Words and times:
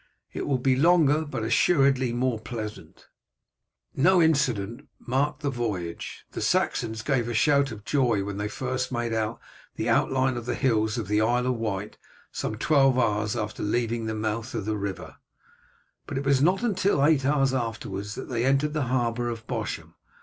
"It 0.33 0.47
will 0.47 0.57
be 0.57 0.75
longer, 0.75 1.23
but 1.25 1.43
assuredly 1.43 2.11
more 2.11 2.39
pleasant." 2.39 3.07
No 3.95 4.19
incident 4.19 4.77
whatever 4.79 4.89
marked 5.11 5.41
the 5.43 5.51
voyage. 5.51 6.25
The 6.31 6.41
Saxons 6.41 7.03
gave 7.03 7.27
a 7.29 7.35
shout 7.35 7.71
of 7.71 7.85
joy 7.85 8.23
when 8.23 8.37
they 8.37 8.47
first 8.47 8.91
made 8.91 9.13
out 9.13 9.39
the 9.75 9.89
outline 9.89 10.37
of 10.37 10.47
the 10.47 10.55
hills 10.55 10.97
of 10.97 11.07
the 11.07 11.21
Isle 11.21 11.45
of 11.45 11.53
Wight, 11.57 11.99
some 12.31 12.55
twelve 12.55 12.97
hours 12.97 13.35
after 13.35 13.61
leaving 13.61 14.07
the 14.07 14.15
mouth 14.15 14.55
of 14.55 14.65
the 14.65 14.75
river; 14.75 15.17
but 16.07 16.17
it 16.17 16.25
was 16.25 16.41
not 16.41 16.63
until 16.63 17.05
eight 17.05 17.23
hours 17.23 17.53
afterwards 17.53 18.15
that 18.15 18.27
they 18.27 18.43
entered 18.43 18.73
the 18.73 18.85
harbour 18.89 19.29
of 19.29 19.45
Bosham. 19.45 19.93